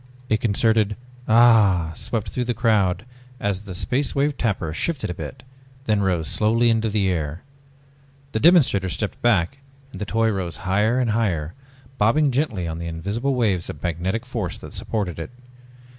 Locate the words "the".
2.45-2.55, 3.59-3.75, 6.89-7.09, 8.31-8.39, 10.01-10.05, 12.79-12.87